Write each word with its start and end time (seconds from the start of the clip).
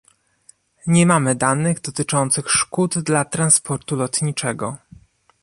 Nie 0.87 1.05
mamy 1.05 1.35
danych 1.35 1.81
dotyczących 1.81 2.49
szkód 2.51 2.99
dla 2.99 3.25
transportu 3.25 3.95
lotniczego 3.95 4.77